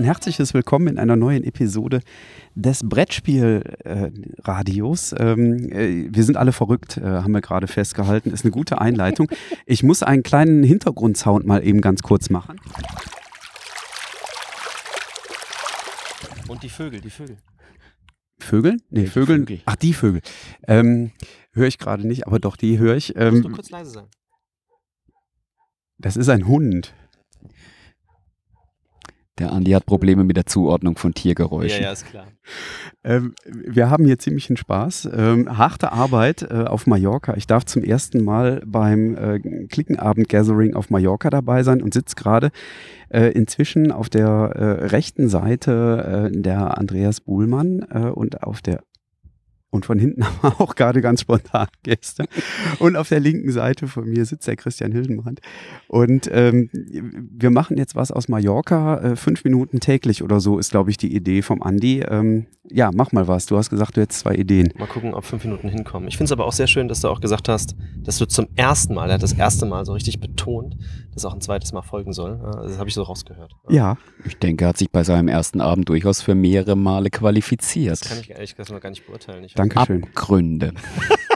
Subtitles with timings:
[0.00, 2.00] Ein herzliches Willkommen in einer neuen Episode
[2.54, 5.14] des Brettspielradios.
[5.18, 8.30] Ähm, äh, wir sind alle verrückt, äh, haben wir gerade festgehalten.
[8.30, 9.30] Ist eine gute Einleitung.
[9.66, 12.58] Ich muss einen kleinen Hintergrundsound mal eben ganz kurz machen.
[16.48, 17.36] Und die Vögel, die Vögel.
[18.38, 18.78] Vögel?
[18.88, 19.40] Nee, Vögel.
[19.40, 19.60] Vögel?
[19.66, 20.22] Ach, die Vögel.
[20.66, 21.10] Ähm,
[21.52, 23.08] höre ich gerade nicht, aber doch, die höre ich.
[23.14, 24.06] Musst du Ähm, kurz leise sein.
[25.98, 26.94] das ist ein Hund.
[29.40, 31.80] Der Andi hat Probleme mit der Zuordnung von Tiergeräuschen.
[31.80, 32.26] Ja, ja, ist klar.
[33.02, 35.08] Ähm, wir haben hier ziemlichen Spaß.
[35.16, 37.34] Ähm, harte Arbeit äh, auf Mallorca.
[37.36, 42.50] Ich darf zum ersten Mal beim äh, Klickenabend-Gathering auf Mallorca dabei sein und sitze gerade
[43.08, 48.80] äh, inzwischen auf der äh, rechten Seite äh, der Andreas Buhlmann äh, und auf der
[49.70, 52.26] und von hinten haben wir auch gerade ganz spontan Gäste.
[52.78, 55.40] Und auf der linken Seite von mir sitzt der Christian Hildenbrand.
[55.88, 58.98] Und ähm, wir machen jetzt was aus Mallorca.
[58.98, 62.00] Äh, fünf Minuten täglich oder so ist, glaube ich, die Idee vom Andi.
[62.00, 63.46] Ähm, ja, mach mal was.
[63.46, 64.72] Du hast gesagt, du hättest zwei Ideen.
[64.78, 66.08] Mal gucken, ob fünf Minuten hinkommen.
[66.08, 68.48] Ich finde es aber auch sehr schön, dass du auch gesagt hast, dass du zum
[68.56, 70.76] ersten Mal, er hat das erste Mal so richtig betont,
[71.14, 72.38] dass auch ein zweites Mal folgen soll.
[72.62, 73.52] Das habe ich so rausgehört.
[73.68, 77.18] Ja, Ich denke, er hat sich bei seinem ersten Abend durchaus für mehrere Male Das
[77.20, 78.00] qualifiziert.
[78.02, 79.44] kann ich ehrlich gesagt noch gar nicht beurteilen.
[79.44, 80.04] Ich Dankeschön.
[80.04, 80.72] Abgründe.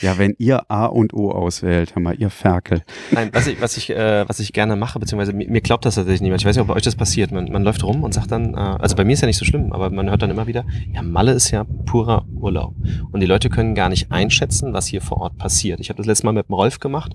[0.00, 2.82] Ja, wenn ihr A und O auswählt, hör mal, ihr Ferkel.
[3.12, 5.94] Nein, was ich, was ich, äh, was ich gerne mache, beziehungsweise mir, mir glaubt das
[5.94, 6.42] tatsächlich niemand.
[6.42, 7.32] Ich weiß nicht, ob bei euch das passiert.
[7.32, 9.46] Man, man läuft rum und sagt dann, äh, also bei mir ist ja nicht so
[9.46, 12.74] schlimm, aber man hört dann immer wieder, ja, Malle ist ja purer Urlaub.
[13.10, 15.80] Und die Leute können gar nicht einschätzen, was hier vor Ort passiert.
[15.80, 17.12] Ich habe das letzte Mal mit dem Rolf gemacht,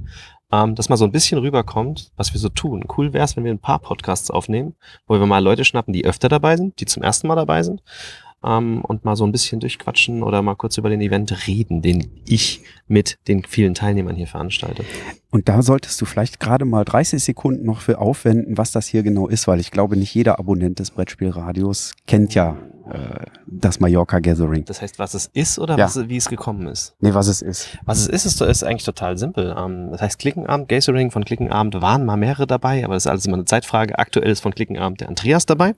[0.52, 2.84] ähm, dass mal so ein bisschen rüberkommt, was wir so tun.
[2.98, 4.74] Cool wäre es, wenn wir ein paar Podcasts aufnehmen,
[5.06, 7.84] wo wir mal Leute schnappen, die öfter dabei sind, die zum ersten Mal dabei sind.
[8.44, 12.10] Ähm, und mal so ein bisschen durchquatschen oder mal kurz über den Event reden, den
[12.26, 14.84] ich mit den vielen Teilnehmern hier veranstalte.
[15.30, 19.04] Und da solltest du vielleicht gerade mal 30 Sekunden noch für aufwenden, was das hier
[19.04, 22.58] genau ist, weil ich glaube, nicht jeder Abonnent des Brettspielradios kennt ja
[22.94, 24.66] äh, das Mallorca Gathering.
[24.66, 25.86] Das heißt, was es ist oder Ja.
[25.86, 26.96] was, wie es gekommen ist?
[27.00, 27.78] Nee, was es ist.
[27.86, 29.56] Was es ist, ist, ist eigentlich total simpel.
[29.58, 33.26] Ähm, das heißt, Klickenabend, Gathering von Klickenabend waren mal mehrere dabei, aber das ist alles
[33.26, 33.98] immer eine Zeitfrage.
[34.00, 35.76] Aktuell ist von Klickenabend der Andreas dabei.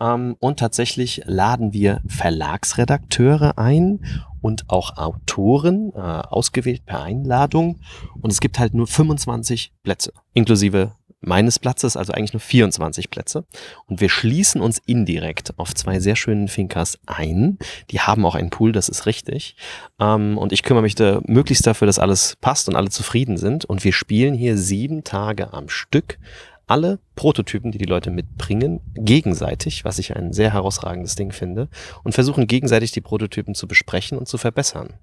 [0.00, 4.00] Ähm, und tatsächlich laden wir Verlagsredakteure ein
[4.40, 7.80] und auch Autoren, äh, ausgewählt per Einladung.
[8.20, 10.92] Und es gibt halt nur 25 Plätze, inklusive
[11.26, 13.44] meines Platzes, also eigentlich nur 24 Plätze.
[13.86, 17.58] Und wir schließen uns indirekt auf zwei sehr schönen Finkers ein.
[17.90, 19.56] Die haben auch einen Pool, das ist richtig.
[20.00, 23.64] Ähm, und ich kümmere mich da möglichst dafür, dass alles passt und alle zufrieden sind.
[23.64, 26.18] Und wir spielen hier sieben Tage am Stück
[26.66, 31.68] alle Prototypen, die die Leute mitbringen, gegenseitig, was ich ein sehr herausragendes Ding finde,
[32.02, 34.94] und versuchen gegenseitig die Prototypen zu besprechen und zu verbessern.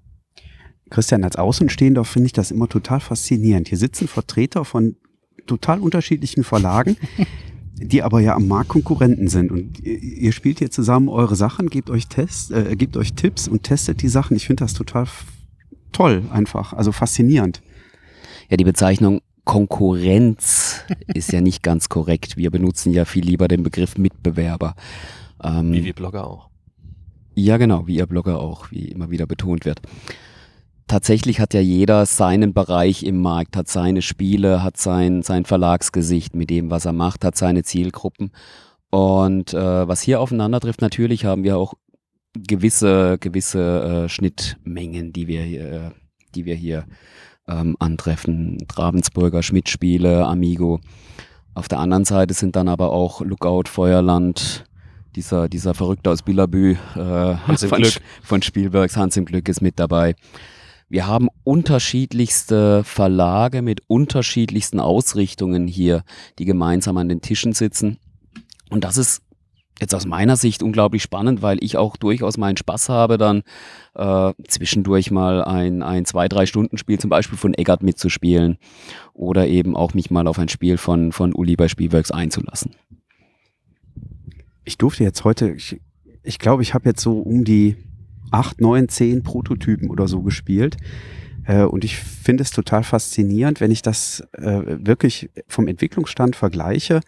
[0.90, 3.68] Christian, als Außenstehender finde ich das immer total faszinierend.
[3.68, 4.96] Hier sitzen Vertreter von
[5.46, 6.96] total unterschiedlichen Verlagen,
[7.76, 9.50] die aber ja am Markt Konkurrenten sind.
[9.50, 13.62] Und ihr, spielt hier zusammen eure Sachen, gebt euch Tests, äh, gebt euch Tipps und
[13.62, 14.36] testet die Sachen.
[14.36, 15.06] Ich finde das total
[15.92, 17.62] toll einfach, also faszinierend.
[18.50, 20.84] Ja, die Bezeichnung Konkurrenz
[21.14, 22.36] ist ja nicht ganz korrekt.
[22.36, 24.74] Wir benutzen ja viel lieber den Begriff Mitbewerber.
[25.42, 26.48] Ähm, Wie wir Blogger auch.
[27.34, 29.80] Ja, genau, wie ihr Blogger auch, wie immer wieder betont wird.
[30.86, 36.34] Tatsächlich hat ja jeder seinen Bereich im Markt, hat seine Spiele, hat sein, sein Verlagsgesicht
[36.34, 38.32] mit dem, was er macht, hat seine Zielgruppen.
[38.90, 41.74] Und äh, was hier aufeinander trifft, natürlich haben wir auch
[42.34, 45.90] gewisse, gewisse äh, Schnittmengen, die wir, hier, äh,
[46.34, 46.84] die wir hier
[47.48, 48.58] ähm, antreffen.
[48.72, 50.80] Ravensburger, Schmidt-Spiele, Amigo.
[51.54, 54.64] Auf der anderen Seite sind dann aber auch Lookout, Feuerland,
[55.16, 57.94] dieser, dieser Verrückte aus Billabü äh, Hans im von, Glück.
[58.22, 60.16] Von Spielbergs, Hans im Glück ist mit dabei.
[60.94, 66.04] Wir haben unterschiedlichste Verlage mit unterschiedlichsten Ausrichtungen hier,
[66.38, 67.98] die gemeinsam an den Tischen sitzen.
[68.70, 69.24] Und das ist
[69.80, 73.42] jetzt aus meiner Sicht unglaublich spannend, weil ich auch durchaus meinen Spaß habe, dann
[73.96, 78.58] äh, zwischendurch mal ein, ein zwei, drei Stunden Spiel zum Beispiel von Eggert mitzuspielen
[79.14, 82.76] oder eben auch mich mal auf ein Spiel von, von Uli bei Spielworks einzulassen.
[84.62, 85.80] Ich durfte jetzt heute, ich,
[86.22, 87.78] ich glaube, ich habe jetzt so um die
[88.34, 90.76] acht, neun, zehn Prototypen oder so gespielt.
[91.46, 97.00] Äh, und ich finde es total faszinierend, wenn ich das äh, wirklich vom Entwicklungsstand vergleiche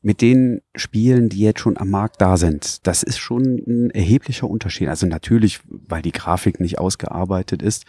[0.00, 2.86] mit den Spielen, die jetzt schon am Markt da sind.
[2.86, 4.88] Das ist schon ein erheblicher Unterschied.
[4.88, 7.84] Also natürlich, weil die Grafik nicht ausgearbeitet ist.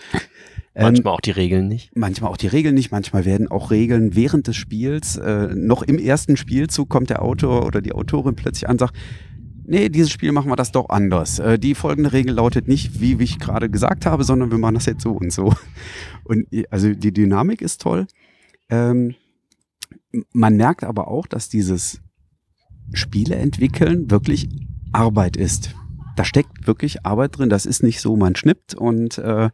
[0.76, 1.96] Ähm, manchmal auch die Regeln nicht.
[1.96, 2.92] Manchmal auch die Regeln nicht.
[2.92, 7.66] Manchmal werden auch Regeln während des Spiels, äh, noch im ersten Spielzug kommt der Autor
[7.66, 8.96] oder die Autorin plötzlich an und sagt,
[9.70, 11.40] nee, dieses Spiel machen wir das doch anders.
[11.40, 14.76] Äh, die folgende Regel lautet nicht, wie, wie ich gerade gesagt habe, sondern wir machen
[14.76, 15.54] das jetzt so und so.
[16.24, 18.06] Und also die Dynamik ist toll.
[18.70, 19.16] Ähm,
[20.34, 22.02] man merkt aber auch, dass dieses
[22.94, 24.50] Spiele entwickeln wirklich
[24.92, 25.76] Arbeit ist.
[26.16, 27.50] Da steckt wirklich Arbeit drin.
[27.50, 29.50] Das ist nicht so, man schnippt und äh,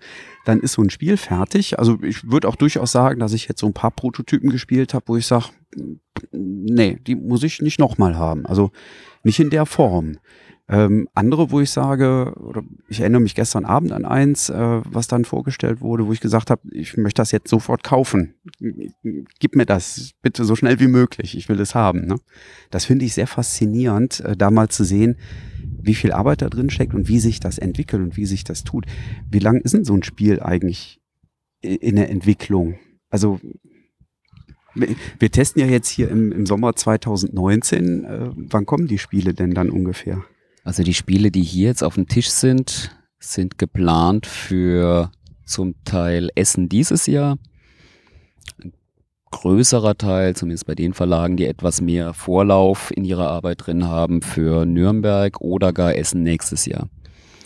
[0.46, 1.78] dann ist so ein Spiel fertig.
[1.78, 5.06] Also ich würde auch durchaus sagen, dass ich jetzt so ein paar Prototypen gespielt habe,
[5.08, 5.46] wo ich sage,
[6.66, 8.46] nee, die muss ich nicht nochmal haben.
[8.46, 8.72] Also
[9.24, 10.18] nicht in der Form.
[10.68, 15.08] Ähm, andere, wo ich sage, oder ich erinnere mich gestern Abend an eins, äh, was
[15.08, 18.34] dann vorgestellt wurde, wo ich gesagt habe, ich möchte das jetzt sofort kaufen.
[19.40, 21.38] Gib mir das bitte so schnell wie möglich.
[21.38, 22.08] Ich will es haben.
[22.08, 22.16] Ne?
[22.72, 25.18] Das finde ich sehr faszinierend, äh, da mal zu sehen,
[25.62, 28.64] wie viel Arbeit da drin steckt und wie sich das entwickelt und wie sich das
[28.64, 28.88] tut.
[29.30, 31.00] Wie lang ist denn so ein Spiel eigentlich
[31.62, 32.80] in der Entwicklung?
[33.12, 33.40] Also
[34.76, 38.04] wir testen ja jetzt hier im, im Sommer 2019.
[38.04, 40.24] Äh, wann kommen die Spiele denn dann ungefähr?
[40.64, 45.12] Also die Spiele, die hier jetzt auf dem Tisch sind, sind geplant für
[45.46, 47.38] zum Teil Essen dieses Jahr.
[48.62, 48.74] Ein
[49.32, 54.22] größerer Teil, zumindest bei den Verlagen, die etwas mehr Vorlauf in ihrer Arbeit drin haben,
[54.22, 56.90] für Nürnberg oder gar Essen nächstes Jahr.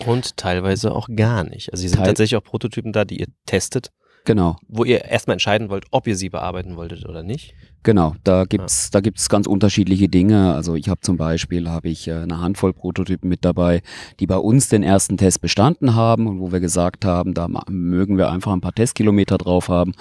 [0.05, 1.73] Und teilweise auch gar nicht.
[1.73, 3.91] Also sie sind Teil tatsächlich auch Prototypen da, die ihr testet
[4.29, 4.57] Genau.
[4.67, 7.55] Wo ihr erstmal entscheiden wollt, ob ihr sie bearbeiten wolltet oder nicht.
[7.81, 8.89] Genau, da gibt's ja.
[8.91, 10.53] da gibt's ganz unterschiedliche Dinge.
[10.53, 13.81] Also ich habe zum Beispiel habe ich äh, eine Handvoll Prototypen mit dabei,
[14.19, 18.19] die bei uns den ersten Test bestanden haben und wo wir gesagt haben, da mögen
[18.19, 19.95] wir einfach ein paar Testkilometer drauf haben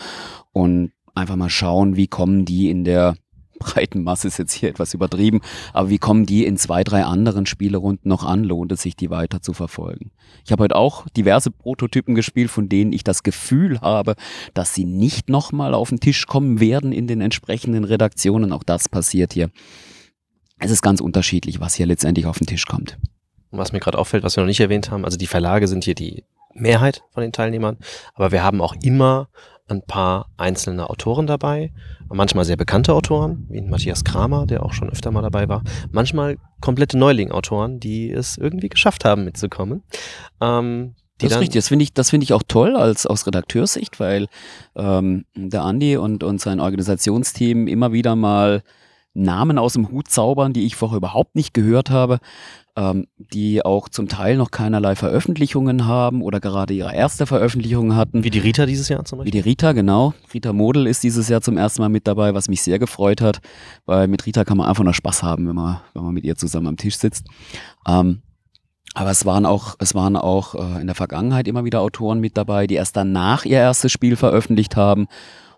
[0.52, 3.16] und einfach mal schauen, wie kommen die in der
[3.58, 5.40] breiten Masse ist jetzt hier etwas übertrieben,
[5.72, 8.44] aber wie kommen die in zwei, drei anderen Spielerunden noch an?
[8.44, 10.10] Lohnt es sich, die weiter zu verfolgen?
[10.44, 14.14] Ich habe heute auch diverse Prototypen gespielt, von denen ich das Gefühl habe,
[14.55, 18.52] dass sie nicht nochmal auf den Tisch kommen werden in den entsprechenden Redaktionen.
[18.52, 19.50] Auch das passiert hier.
[20.58, 22.99] Es ist ganz unterschiedlich, was hier letztendlich auf den Tisch kommt.
[23.50, 25.94] Was mir gerade auffällt, was wir noch nicht erwähnt haben, also die Verlage sind hier
[25.94, 26.25] die
[26.60, 27.76] Mehrheit von den Teilnehmern,
[28.14, 29.28] aber wir haben auch immer
[29.69, 31.72] ein paar einzelne Autoren dabei,
[32.08, 35.62] manchmal sehr bekannte Autoren, wie Matthias Kramer, der auch schon öfter mal dabei war,
[35.93, 39.82] manchmal komplette Neuling-Autoren, die es irgendwie geschafft haben mitzukommen.
[40.40, 43.99] Ähm, das ist richtig, das finde ich, das finde ich auch toll als aus Redakteurssicht,
[43.99, 44.28] weil
[44.76, 48.62] ähm, der Andi und, und sein Organisationsteam immer wieder mal
[49.23, 52.20] Namen aus dem Hut zaubern, die ich vorher überhaupt nicht gehört habe
[52.79, 58.23] ähm, die auch zum Teil noch keinerlei Veröffentlichungen haben oder gerade ihre erste Veröffentlichung hatten.
[58.23, 59.32] Wie die Rita dieses Jahr zum Beispiel?
[59.32, 60.15] Wie die Rita, genau.
[60.32, 63.41] Rita Model ist dieses Jahr zum ersten Mal mit dabei, was mich sehr gefreut hat,
[63.85, 66.37] weil mit Rita kann man einfach nur Spaß haben, wenn man, wenn man mit ihr
[66.37, 67.26] zusammen am Tisch sitzt.
[67.85, 68.23] Ähm,
[68.94, 72.37] aber es waren auch, es waren auch äh, in der Vergangenheit immer wieder Autoren mit
[72.37, 75.09] dabei, die erst danach ihr erstes Spiel veröffentlicht haben.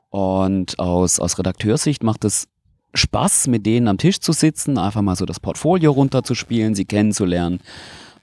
[0.08, 2.48] Und aus, aus Redakteurssicht macht es
[2.94, 7.60] Spaß, mit denen am Tisch zu sitzen, einfach mal so das Portfolio runterzuspielen, sie kennenzulernen.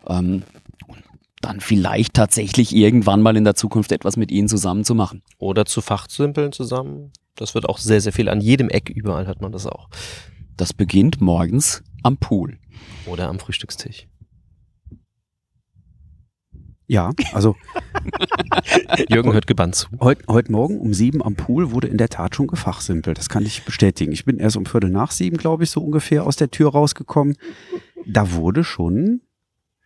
[0.07, 0.43] Ähm,
[1.41, 5.21] dann vielleicht tatsächlich irgendwann mal in der Zukunft etwas mit ihnen zusammen zu machen.
[5.37, 7.11] Oder zu Fachsimpeln zusammen.
[7.35, 8.27] Das wird auch sehr, sehr viel.
[8.27, 9.89] An jedem Eck überall hat man das auch.
[10.57, 12.57] Das beginnt morgens am Pool.
[13.05, 14.07] Oder am Frühstückstisch.
[16.87, 17.55] Ja, also
[19.09, 19.87] Jürgen hört gebannt zu.
[19.99, 23.17] Heute, heute Morgen um sieben am Pool wurde in der Tat schon gefachsimpelt.
[23.17, 24.13] Das kann ich bestätigen.
[24.13, 27.35] Ich bin erst um Viertel nach sieben, glaube ich, so ungefähr aus der Tür rausgekommen.
[28.05, 29.19] Da wurde schon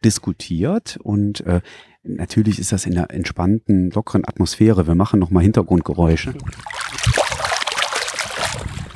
[0.06, 1.62] diskutiert und äh,
[2.04, 4.86] natürlich ist das in einer entspannten, lockeren Atmosphäre.
[4.86, 6.36] Wir machen nochmal Hintergrundgeräusche.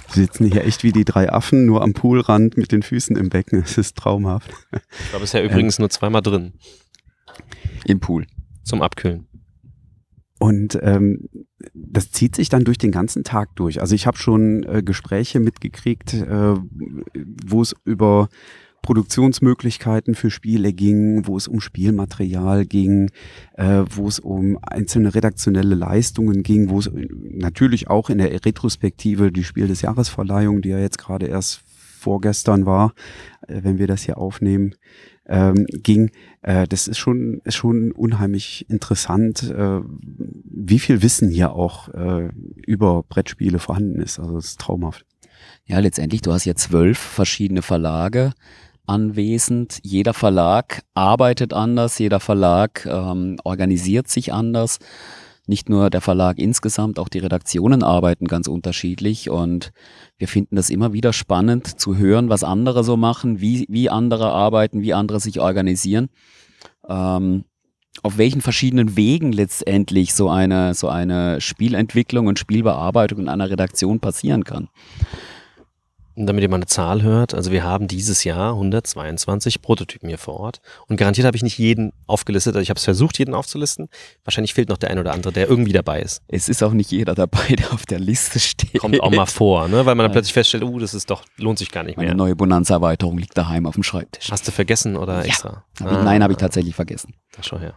[0.10, 3.64] Sitzen hier echt wie die drei Affen, nur am Poolrand mit den Füßen im Becken.
[3.64, 4.52] Es ist traumhaft.
[4.72, 6.54] Ich glaube, es ist ja übrigens ähm, nur zweimal drin.
[7.86, 8.26] Im Pool.
[8.64, 9.28] Zum Abkühlen.
[10.40, 11.30] Und ähm,
[11.74, 13.80] das zieht sich dann durch den ganzen Tag durch.
[13.80, 16.56] Also ich habe schon äh, Gespräche mitgekriegt, äh,
[17.46, 18.28] wo es über
[18.82, 23.10] Produktionsmöglichkeiten für Spiele ging, wo es um Spielmaterial ging,
[23.54, 29.32] äh, wo es um einzelne redaktionelle Leistungen ging, wo es natürlich auch in der Retrospektive
[29.32, 31.64] die Spiel des Jahresverleihung, die ja jetzt gerade erst
[32.00, 32.94] vorgestern war,
[33.48, 34.76] äh, wenn wir das hier aufnehmen,
[35.28, 36.12] ähm, ging.
[36.42, 39.82] Äh, das ist schon, ist schon unheimlich interessant, äh,
[40.44, 42.30] wie viel Wissen hier auch äh,
[42.66, 44.20] über Brettspiele vorhanden ist.
[44.20, 45.06] Also das ist traumhaft.
[45.66, 48.34] Ja, letztendlich, du hast ja zwölf verschiedene Verlage
[48.86, 49.80] anwesend.
[49.82, 54.80] Jeder Verlag arbeitet anders, jeder Verlag ähm, organisiert sich anders
[55.48, 59.72] nicht nur der Verlag insgesamt, auch die Redaktionen arbeiten ganz unterschiedlich und
[60.18, 64.32] wir finden das immer wieder spannend zu hören, was andere so machen, wie, wie andere
[64.32, 66.10] arbeiten, wie andere sich organisieren.
[66.88, 67.46] Ähm,
[68.04, 74.00] auf welchen verschiedenen Wegen letztendlich so eine, so eine Spielentwicklung und Spielbearbeitung in einer Redaktion
[74.00, 74.68] passieren kann.
[76.18, 80.40] Damit ihr mal eine Zahl hört, also wir haben dieses Jahr 122 Prototypen hier vor
[80.40, 83.90] Ort und garantiert habe ich nicht jeden aufgelistet, also ich habe es versucht, jeden aufzulisten.
[84.24, 86.22] Wahrscheinlich fehlt noch der ein oder andere, der irgendwie dabei ist.
[86.30, 88.80] Es ist auch nicht jeder dabei, der auf der Liste steht.
[88.80, 89.86] Kommt auch mal vor, ne?
[89.86, 92.06] weil man dann plötzlich feststellt, uh, das ist doch, lohnt sich gar nicht mehr.
[92.08, 94.32] Meine neue Bonanza-Erweiterung liegt daheim auf dem Schreibtisch.
[94.32, 95.26] Hast du vergessen oder Ja.
[95.26, 95.66] extra?
[95.82, 97.14] Hab ich, nein, habe ich tatsächlich vergessen.
[97.38, 97.74] Ach, schau her.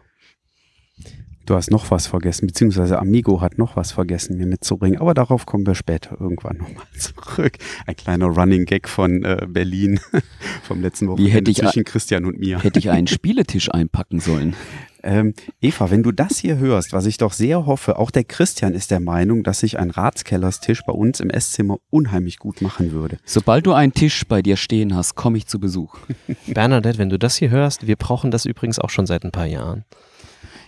[1.49, 5.01] Du hast noch was vergessen, beziehungsweise Amigo hat noch was vergessen, mir mitzubringen.
[5.01, 7.55] Aber darauf kommen wir später irgendwann nochmal zurück.
[7.87, 9.99] Ein kleiner Running Gag von äh, Berlin
[10.65, 12.63] vom letzten Wochenende hätte ich zwischen Christian und mir.
[12.63, 14.57] Hätte ich einen Spieletisch einpacken sollen.
[15.03, 18.75] Ähm, Eva, wenn du das hier hörst, was ich doch sehr hoffe, auch der Christian
[18.75, 23.17] ist der Meinung, dass sich ein Ratskellerstisch bei uns im Esszimmer unheimlich gut machen würde.
[23.25, 25.97] Sobald du einen Tisch bei dir stehen hast, komme ich zu Besuch.
[26.47, 29.47] Bernadette, wenn du das hier hörst, wir brauchen das übrigens auch schon seit ein paar
[29.47, 29.87] Jahren.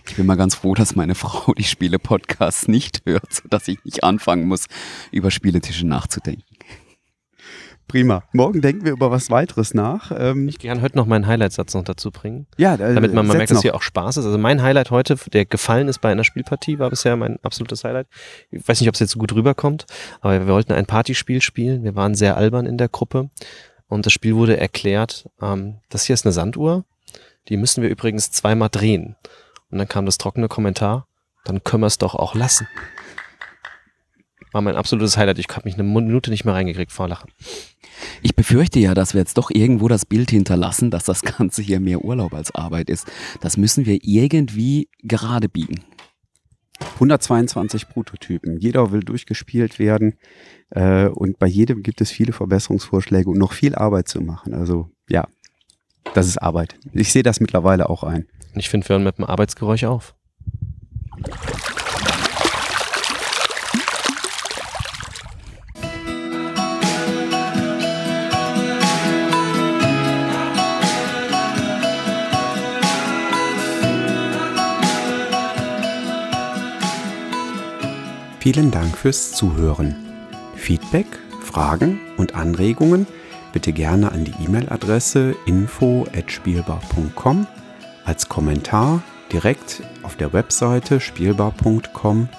[0.07, 4.03] Ich bin mal ganz froh, dass meine Frau die Spiele-Podcasts nicht hört, sodass ich nicht
[4.03, 4.65] anfangen muss,
[5.11, 6.43] über Spieletische nachzudenken.
[7.87, 8.23] Prima.
[8.31, 10.13] Morgen denken wir über was weiteres nach.
[10.17, 12.47] Ähm, Ich kann heute noch meinen Highlightsatz noch dazu bringen.
[12.57, 13.61] ja, äh, damit man mal merkt, dass noch.
[13.63, 14.25] hier auch Spaß ist.
[14.25, 18.07] Also mein Highlight heute, der gefallen ist bei einer Spielpartie, war bisher mein absolutes Highlight.
[18.49, 19.85] Ich weiß nicht, ob es jetzt so gut rüberkommt,
[20.21, 21.83] aber wir wollten ein Partyspiel spielen.
[21.83, 23.29] Wir waren sehr albern in der Gruppe
[23.89, 26.85] und das Spiel wurde erklärt, ähm, das hier ist eine Sanduhr,
[27.49, 29.17] die müssen wir übrigens zweimal drehen.
[29.71, 31.07] Und dann kam das trockene Kommentar,
[31.45, 32.67] dann können wir es doch auch lassen.
[34.51, 35.39] War mein absolutes Highlight.
[35.39, 37.31] Ich habe mich eine Minute nicht mehr reingekriegt vor Lachen.
[38.21, 41.79] Ich befürchte ja, dass wir jetzt doch irgendwo das Bild hinterlassen, dass das Ganze hier
[41.79, 43.09] mehr Urlaub als Arbeit ist.
[43.39, 45.85] Das müssen wir irgendwie gerade biegen.
[46.95, 48.57] 122 Prototypen.
[48.57, 50.15] Jeder will durchgespielt werden
[50.71, 54.53] äh, und bei jedem gibt es viele Verbesserungsvorschläge und noch viel Arbeit zu machen.
[54.53, 55.27] Also ja,
[56.13, 56.75] das ist Arbeit.
[56.91, 58.27] Ich sehe das mittlerweile auch ein.
[58.53, 60.13] Und ich finde, wir hören mit dem Arbeitsgeräusch auf.
[78.39, 79.95] Vielen Dank fürs Zuhören.
[80.55, 81.05] Feedback,
[81.43, 83.05] Fragen und Anregungen
[83.53, 87.45] bitte gerne an die E-Mail-Adresse info@spielbar.com
[88.05, 92.29] als Kommentar direkt auf der Webseite spielbar.com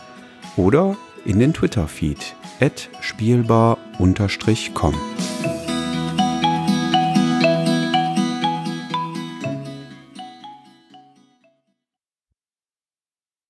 [0.57, 2.35] oder in den Twitter-Feed
[3.00, 4.95] spielbar-com.